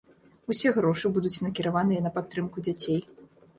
[0.53, 2.99] Усе грошы будуць накіраваныя на падтрымку дзяцей.